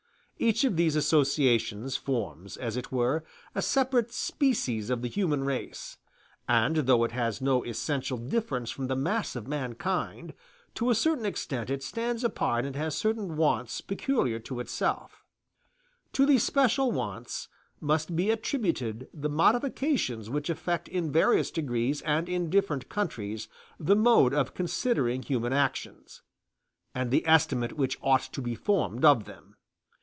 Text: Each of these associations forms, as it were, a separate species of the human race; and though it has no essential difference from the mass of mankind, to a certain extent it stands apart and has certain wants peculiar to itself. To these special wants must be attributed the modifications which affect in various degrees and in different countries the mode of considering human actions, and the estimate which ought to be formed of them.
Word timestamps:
Each 0.43 0.63
of 0.63 0.75
these 0.75 0.95
associations 0.95 1.97
forms, 1.97 2.57
as 2.57 2.75
it 2.75 2.91
were, 2.91 3.23
a 3.53 3.61
separate 3.61 4.11
species 4.11 4.89
of 4.89 5.03
the 5.03 5.07
human 5.07 5.43
race; 5.43 5.99
and 6.49 6.77
though 6.77 7.03
it 7.03 7.11
has 7.11 7.41
no 7.41 7.61
essential 7.63 8.17
difference 8.17 8.71
from 8.71 8.87
the 8.87 8.95
mass 8.95 9.35
of 9.35 9.47
mankind, 9.47 10.33
to 10.73 10.89
a 10.89 10.95
certain 10.95 11.27
extent 11.27 11.69
it 11.69 11.83
stands 11.83 12.23
apart 12.23 12.65
and 12.65 12.75
has 12.75 12.97
certain 12.97 13.37
wants 13.37 13.81
peculiar 13.81 14.39
to 14.39 14.59
itself. 14.59 15.23
To 16.13 16.25
these 16.25 16.41
special 16.41 16.91
wants 16.91 17.47
must 17.79 18.15
be 18.15 18.31
attributed 18.31 19.09
the 19.13 19.29
modifications 19.29 20.27
which 20.31 20.49
affect 20.49 20.87
in 20.87 21.11
various 21.11 21.51
degrees 21.51 22.01
and 22.01 22.27
in 22.27 22.49
different 22.49 22.89
countries 22.89 23.47
the 23.79 23.95
mode 23.95 24.33
of 24.33 24.55
considering 24.55 25.21
human 25.21 25.53
actions, 25.53 26.23
and 26.95 27.11
the 27.11 27.27
estimate 27.27 27.73
which 27.73 27.99
ought 28.01 28.23
to 28.33 28.41
be 28.41 28.55
formed 28.55 29.05
of 29.05 29.25
them. 29.25 29.55